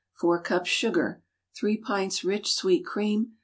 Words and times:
4 0.19 0.41
cups 0.41 0.67
sugar. 0.67 1.21
3 1.59 1.77
pints 1.77 2.23
rich 2.23 2.51
sweet 2.51 2.83
cream. 2.83 3.33